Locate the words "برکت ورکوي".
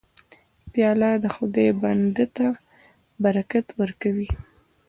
3.23-4.29